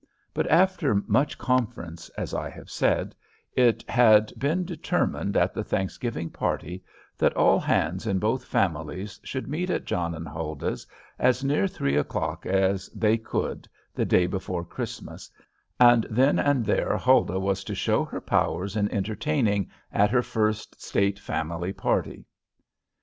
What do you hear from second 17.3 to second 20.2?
was to show her powers in entertaining at